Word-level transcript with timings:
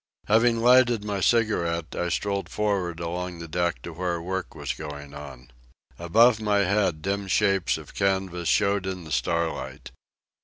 Having 0.25 0.61
lighted 0.61 1.03
my 1.05 1.19
cigarette, 1.21 1.95
I 1.95 2.09
strolled 2.09 2.49
for'ard 2.49 2.99
along 2.99 3.37
the 3.37 3.47
deck 3.47 3.83
to 3.83 3.93
where 3.93 4.19
work 4.19 4.55
was 4.55 4.73
going 4.73 5.13
on. 5.13 5.51
Above 5.99 6.41
my 6.41 6.61
head 6.63 7.03
dim 7.03 7.27
shapes 7.27 7.77
of 7.77 7.93
canvas 7.93 8.49
showed 8.49 8.87
in 8.87 9.03
the 9.03 9.11
starlight. 9.11 9.91